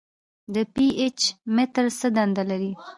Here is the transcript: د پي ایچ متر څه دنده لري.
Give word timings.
د 0.53 0.55
پي 0.73 0.87
ایچ 0.99 1.19
متر 1.55 1.85
څه 1.99 2.07
دنده 2.15 2.43
لري. 2.49 2.71